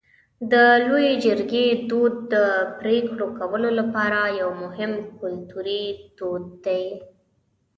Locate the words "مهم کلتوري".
4.63-5.83